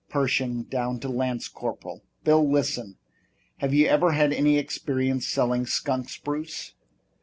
[0.09, 2.01] Pershing down to lance corporal.
[2.23, 2.97] Bill, listen!
[3.57, 6.73] Have you ever had any experience selling skunk spruce?"